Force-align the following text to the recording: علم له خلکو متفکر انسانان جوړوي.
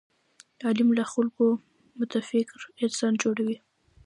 علم 0.65 0.89
له 0.99 1.03
خلکو 1.13 1.45
متفکر 1.99 2.59
انسانان 2.83 3.15
جوړوي. 3.23 3.57